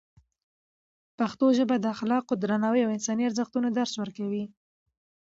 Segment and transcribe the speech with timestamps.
[1.17, 4.45] پښتو ژبه د اخلاقو، درناوي او انساني ارزښتونو درس ورکوي.